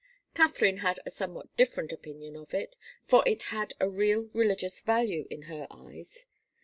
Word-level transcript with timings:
Katharine 0.33 0.77
had 0.77 0.99
a 1.05 1.11
somewhat 1.11 1.55
different 1.55 1.91
opinion 1.91 2.35
of 2.35 2.55
it, 2.55 2.75
for 3.05 3.21
it 3.27 3.43
had 3.53 3.73
a 3.79 3.87
real 3.87 4.31
religious 4.33 4.81
value 4.81 5.27
in 5.29 5.43
her 5.43 5.67
eyes. 5.69 6.25